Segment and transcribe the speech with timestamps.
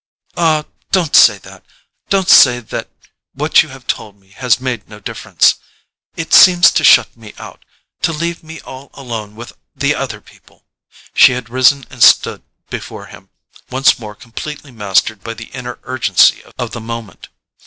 [0.35, 2.89] "Ah, don't say that—don't say that
[3.33, 5.57] what you have told me has made no difference.
[6.15, 10.65] It seems to shut me out—to leave me all alone with the other people."
[11.13, 12.41] She had risen and stood
[12.71, 13.29] before him,
[13.69, 17.27] once more completely mastered by the inner urgency of the moment.